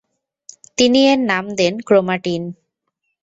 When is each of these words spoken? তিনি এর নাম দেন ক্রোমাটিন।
তিনি 0.77 0.99
এর 1.07 1.19
নাম 1.25 1.45
দেন 1.55 1.73
ক্রোমাটিন। 1.81 2.43